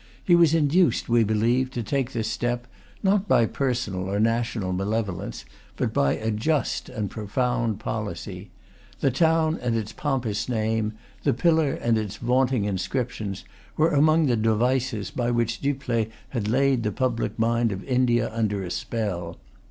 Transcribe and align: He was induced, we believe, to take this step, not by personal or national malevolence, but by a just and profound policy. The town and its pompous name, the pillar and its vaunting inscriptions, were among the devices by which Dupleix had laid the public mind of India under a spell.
He 0.23 0.35
was 0.35 0.55
induced, 0.55 1.09
we 1.09 1.23
believe, 1.23 1.69
to 1.69 1.83
take 1.83 2.11
this 2.11 2.27
step, 2.27 2.65
not 3.03 3.27
by 3.27 3.45
personal 3.45 4.09
or 4.11 4.19
national 4.19 4.73
malevolence, 4.73 5.45
but 5.75 5.93
by 5.93 6.13
a 6.13 6.31
just 6.31 6.89
and 6.89 7.07
profound 7.07 7.79
policy. 7.79 8.49
The 9.01 9.11
town 9.11 9.59
and 9.61 9.75
its 9.75 9.93
pompous 9.93 10.49
name, 10.49 10.93
the 11.21 11.33
pillar 11.35 11.73
and 11.73 11.99
its 11.99 12.15
vaunting 12.17 12.65
inscriptions, 12.65 13.43
were 13.77 13.91
among 13.91 14.25
the 14.25 14.35
devices 14.35 15.11
by 15.11 15.29
which 15.29 15.61
Dupleix 15.61 16.09
had 16.29 16.47
laid 16.47 16.81
the 16.81 16.91
public 16.91 17.37
mind 17.37 17.71
of 17.71 17.83
India 17.83 18.31
under 18.33 18.63
a 18.63 18.71
spell. 18.71 19.37